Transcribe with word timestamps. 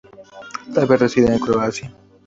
Tal 0.73 0.87
vez 0.87 0.99
resida 0.99 1.31
en 1.31 1.37
Cracovia. 1.37 1.93